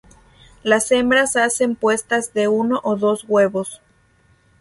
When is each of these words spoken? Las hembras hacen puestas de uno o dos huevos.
Las 0.63 0.91
hembras 0.91 1.35
hacen 1.35 1.75
puestas 1.75 2.33
de 2.33 2.47
uno 2.47 2.81
o 2.83 2.95
dos 2.95 3.23
huevos. 3.27 3.83